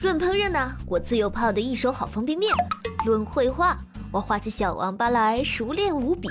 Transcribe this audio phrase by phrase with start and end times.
[0.00, 2.50] 论烹饪呢，我自幼泡的一手好方便面；
[3.04, 3.76] 论绘画，
[4.10, 6.28] 我画起小王八来熟练无比；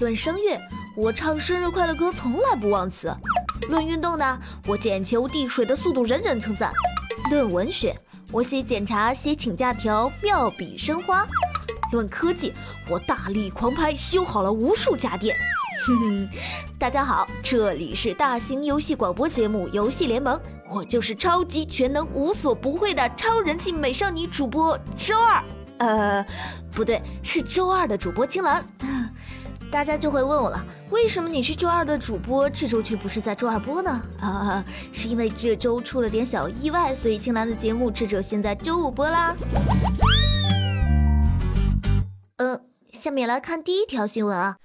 [0.00, 0.58] 论声乐，
[0.96, 3.10] 我唱生日快乐歌从来不忘词；
[3.68, 6.70] 论运动呢，我捡球递水的速度人人称赞；
[7.30, 7.94] 论文学，
[8.30, 11.26] 我写检查写请假条妙笔生花；
[11.92, 12.54] 论科技，
[12.88, 15.36] 我大力狂拍修好了无数家电。
[15.84, 16.28] 哼哼，
[16.78, 20.36] 大家好，这里是大型游戏广播节目《游戏联盟》，
[20.74, 25.42] 我就是超级全能、无所不会的超人气美少女主播周二。
[25.76, 26.24] 呃，
[26.70, 28.64] 不对，是周二的主播青兰。
[29.70, 34.02] 大家就会问我了，为什么你是周二的主播，这周却不是在周二播呢？
[34.20, 39.36] 啊，是因为这周出了点小意外，所以青兰的节目这周现在周五播啦。
[42.36, 42.60] 嗯，
[42.92, 44.56] 下面来看第一条新闻啊。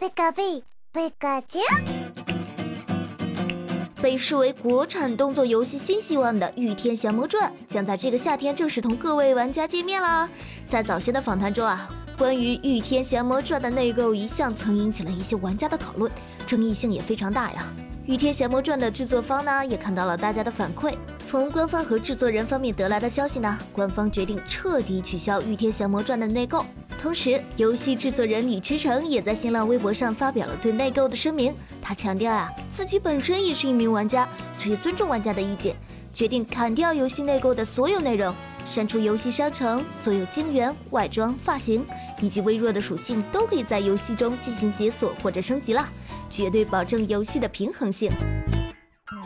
[4.01, 10.29] 被视为国产动作游戏新希望的《御天降魔传》将在这个夏天正式同各位玩家见面啦！
[10.69, 16.11] 在早先的访谈中啊，关于《御天降魔传》的内购一向曾引起了一些玩家的讨论，
[16.45, 17.65] 争议性也非常大呀。
[18.11, 20.93] 《御天降魔传》的制作方呢，也看到了大家的反馈。
[21.25, 26.63] 从官方和制作人方面得来的消息呢，官方决定彻底取消《御天降魔传》的内购。
[26.99, 31.53] 同时，游戏制作人李驰骋也在新浪微博上发表了对内购的声明。
[31.81, 35.75] 他强调啊，自己本身也是一名玩家，所以尊重玩家的意见，
[36.11, 38.33] 决定砍掉游戏内购的所有内容，
[38.65, 41.85] 删除游戏商城所有晶圆、外装、发型
[42.19, 45.87] 以及微弱的属性都可以在游戏中进行解锁或者升级了。
[46.29, 48.11] 绝对保证游戏的平衡性。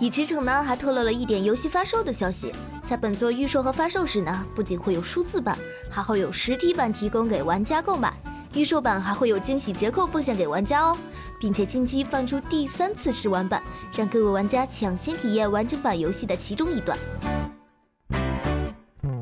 [0.01, 2.51] 李驰骋呢还透露了一点游戏发售的消息，
[2.91, 5.57] 在本作预售和发售时呢，不仅会有数字版，
[5.89, 8.13] 还会有实体版提供给玩家购买。
[8.53, 10.97] 预售版还会有惊喜折扣奉献给玩家哦，
[11.39, 13.63] 并且近期放出第三次试玩版，
[13.95, 16.97] 让各位玩家抢先体验完整版游戏的其中一段。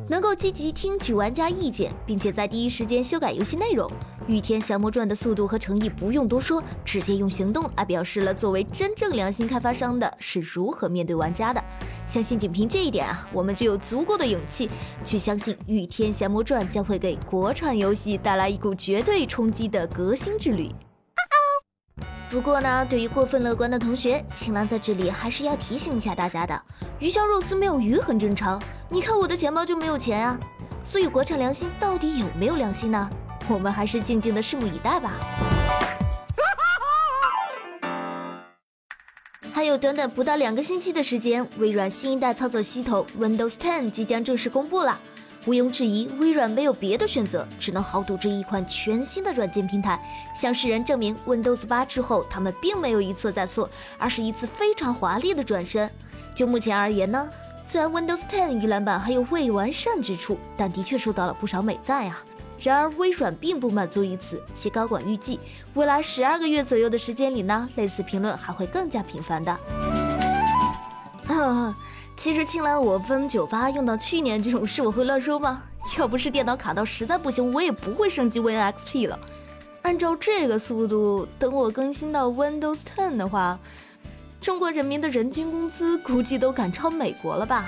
[0.10, 3.88] 能够积极听取玩家意见，并且在第一时间修改游戏内容，
[4.26, 11.64] 《御天降魔传》的速度和诚意不用多说，直接用行动来表示了作为真正良心开发商的是如何面对玩家的。
[12.10, 14.68] 相信仅凭这一点啊，我们就有足够的勇气
[15.06, 20.72] 去相信《御天降魔传》将会给国产游戏带来一股绝对冲击的革新之旅。
[22.32, 26.60] 不过呢，对于过分乐观的同学，青兰在这里还是要提醒一下大家的：
[26.98, 28.60] 鱼香肉丝没有鱼很正常。
[28.90, 30.36] 你看我的钱包就没有钱啊。
[30.84, 33.08] 所以国产良心到底有没有良心呢？
[33.48, 35.59] 我们还是静静的拭目以待吧。
[39.60, 44.98] 还有短短不到两个星期的时间，微软新一代操作系统 Windows 10即将正式公布了。
[45.48, 50.02] 毋庸置疑，微软没有别的选择，只能豪赌这一款全新的软件平台，
[50.34, 55.92] 向世人证明 Windows 8之后，他们并没有一错再错，而是一次非常华丽的转身。
[56.34, 57.30] 就目前而言呢，
[57.62, 62.24] 虽然 Windows 10预览版还有未完善之处，但的确受到了不少美赞啊。
[62.62, 65.40] 然而，微软并不满足于此，其高管预计，
[65.74, 69.52] 未来十二个月左右的时间里呢，类似评论还会更加频繁的。
[71.28, 71.76] 啊。
[72.18, 75.64] 其实青蓝我分九八用到去年这种事我会乱说吗？
[75.98, 79.18] 要不是电脑卡到实在不行，我也不会升级 WinXP 了。
[79.84, 83.58] 按照这个速度，等我更新到 Windows 10的话，
[84.42, 87.66] 中国人民的人均工资估计都赶超美国了吧。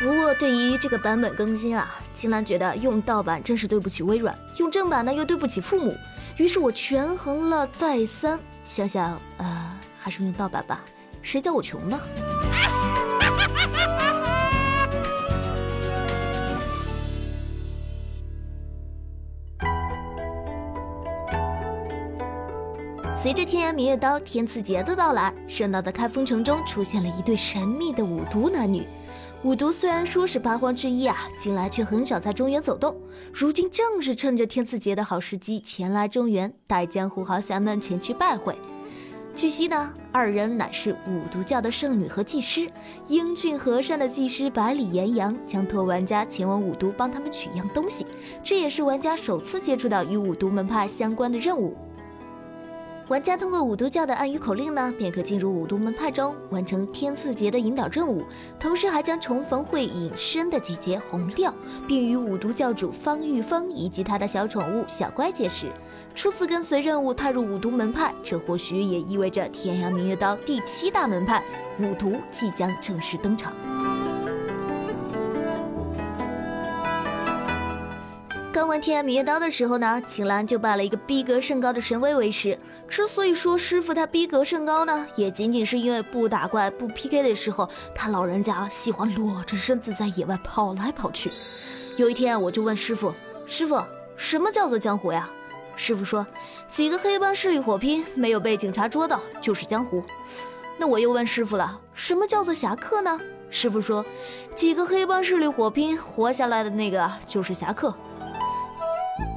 [0.00, 1.88] 不过对于这个版本更新啊，
[2.18, 5.96] 新兰觉得用盗版真是对不起微软，用正版呢又对不起父母。
[6.36, 10.84] 于是我权衡了再三，想想，呃，还是用盗版吧。
[11.22, 11.96] 谁叫我穷呢？
[23.14, 28.84] 随着天涯明月刀天赐节的到来，热闹的开封城中出现了一对神秘的五毒男女。
[29.44, 32.96] 五毒虽然说是八荒之一啊，近来却很少在中原走动。
[33.32, 38.58] 如今正是趁着天赐节的好时机前来中原，带江湖豪侠们前去拜会。
[39.36, 42.68] 据悉呢，二人乃是五毒教的圣女和祭师。
[43.06, 48.04] 英俊和善的祭师百里炎阳将托玩家前往五毒帮他们取样东西，
[48.42, 51.76] 这也是玩家首次接触到与五毒门派相关的任务。
[53.08, 58.22] 玩家通过五毒教的暗语口令呢，便可进入五毒门派中完成天赐节的引导任务，
[58.60, 61.52] 同时还将重逢会隐身的姐姐红料，
[61.86, 65.68] 并与五毒教主方玉峰以及他的小宠物小乖结识。
[66.14, 71.42] 初次跟随任务踏入五毒门派，这或许也意味着天涯明月刀第七大门派
[71.80, 73.54] 五毒即将正式登场。
[78.58, 82.58] 刚玩天涯明月刀的时候呢，秦岚就拜了一个逼格甚高的神威为师。
[82.88, 91.30] 之所以说师傅他逼格甚高呢，也仅仅是因为不打怪不 PK 的时候，他老人家喜欢裸着身子在野外跑来跑去。
[91.98, 93.14] 有一天我就问师傅
[93.46, 93.80] ：“师傅，
[94.16, 95.30] 什么叫做江湖呀？”
[95.76, 96.26] 师傅说
[96.66, 100.02] ：“几个黑帮势力火拼，没有被警察捉到就是江湖。”
[100.76, 103.20] 那我又问师傅了：“什么叫做侠客呢？”
[103.50, 104.04] 师傅说
[104.56, 107.94] ：“几个黑帮势力火拼，活下来的那个就是侠客。”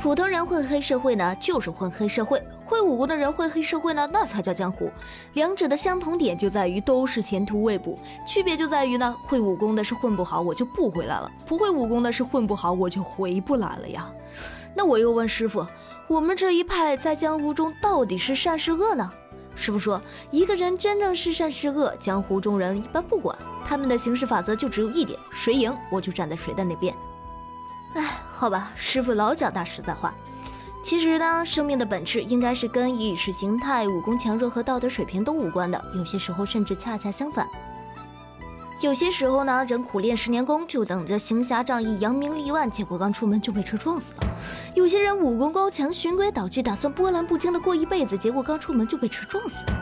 [0.02, 4.92] 普通人混黑社会呢，就是混黑社会；会武功的人混黑社会呢，那才叫江湖。
[5.34, 14.12] 两者的相同点就在于都是前途未卜，区别就在于呢，会武功的是混不好我就不回来了，不会武功的是混不好我就回不来了呀。
[14.76, 15.64] 那我又问师傅，
[16.08, 19.08] 我们这一派在江湖中到底是善是恶呢？
[19.56, 20.02] 师傅说，
[20.32, 26.92] 一个人真正是善是恶，江湖中人一般不管，他们的行事法则就只有一点：谁赢我就站在谁的那边。
[27.94, 30.12] 哎，好吧，师傅老讲大实在话。
[30.82, 37.48] 其实呢，生命的本质应该是跟意识形态、武功强弱和道德水平都无关的，有些时候甚至恰恰相反。
[38.80, 44.22] 有些时候呢，人苦练十年功，就等着行侠仗义、扬名立万，结果刚出门就被车撞死了；
[44.76, 49.74] 有些人武功高强、循规蹈矩，打算波澜不惊的过一辈子，结果刚出门就被车撞死了；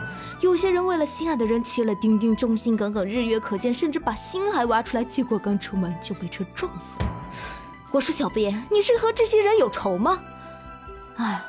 [0.42, 7.19] 有些人为了心爱的人切了丁丁，忠心耿耿，日月可见，甚至把心还挖出来，结果刚出门就被车撞死了。
[7.92, 10.22] 我说小编，你是和这些人有仇吗？
[11.16, 11.42] 哎，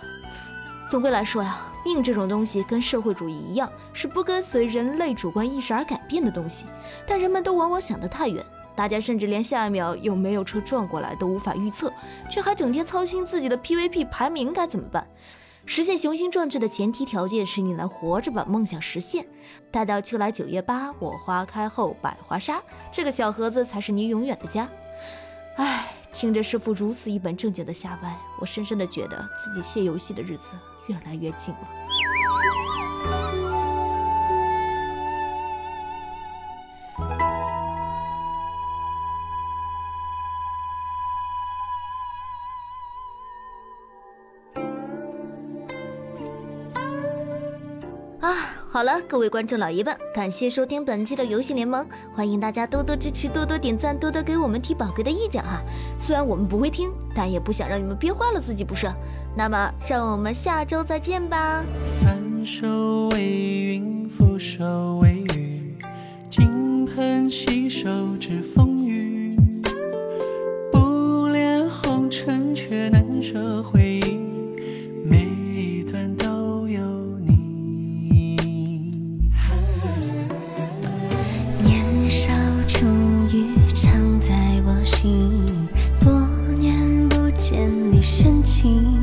[0.89, 6.65] 总归来说呀，命这种东西跟社会主义一样，是不跟随人类主观意识而改变的东西。
[7.07, 8.43] 但人们都往往想得太远，
[8.75, 11.93] 大家甚至连下一秒有没有车撞过来都无法预测，
[12.29, 15.07] 却还整天操心自己的 PVP 排名该怎么办。
[15.67, 19.23] 实现雄心壮志的前提条件是你能活着把梦想实现。
[19.69, 22.59] 待到秋来九月八，我花开后百花杀，
[22.91, 24.67] 这个小盒子才是你永远的家。
[25.57, 25.93] 唉。
[26.13, 30.49] 听着师傅如此一本正经的瞎掰，我深深的觉得自己卸游戏的日子
[30.87, 31.80] 越来越近了。
[48.21, 48.53] 啊！
[48.69, 51.85] 好了，各位观众老爷们，感谢收听本期的游戏联盟，
[52.15, 55.59] 欢迎大家多多支持，多多点赞，多多给我们提宝贵的意见哈。
[55.97, 58.87] 虽然我们不会听，但也不想让你们憋坏了自己，不是？
[59.35, 61.65] 那么，让我们下周再见吧。
[62.03, 65.75] 翻手为云，覆手为雨，
[66.29, 67.89] 金盆洗手
[68.19, 68.70] 知风
[85.01, 85.43] 情，
[85.99, 86.11] 多
[86.59, 89.00] 年不见你深情。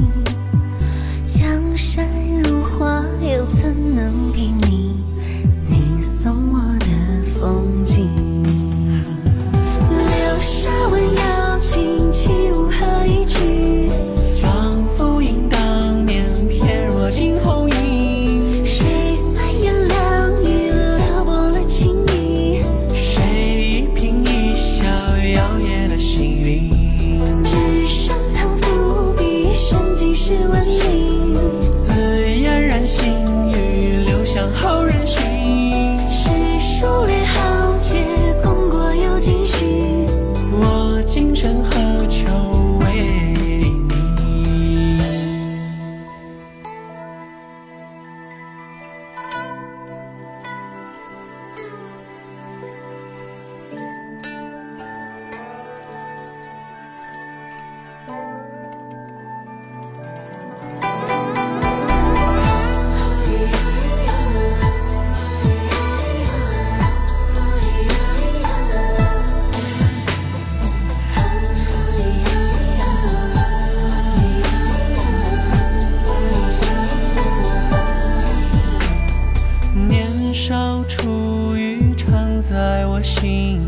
[79.86, 83.60] 年少初遇常在我心，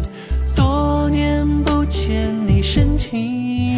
[0.57, 3.70] 多年不见你深情。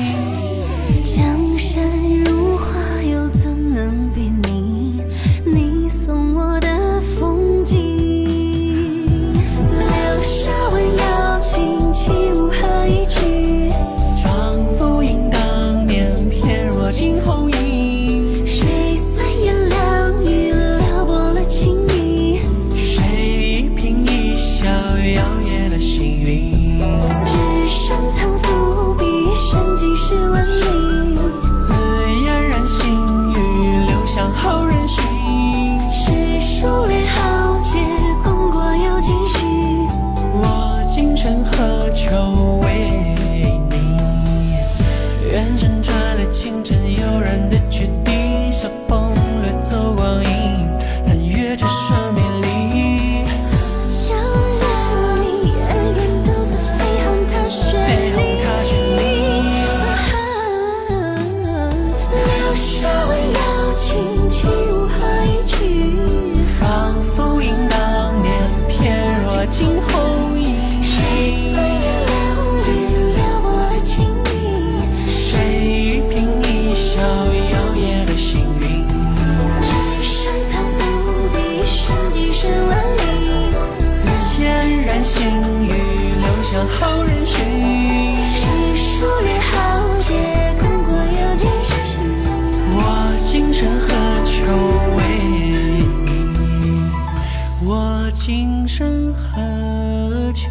[98.74, 100.48] 生何求？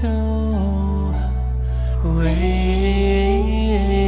[2.20, 4.01] 为。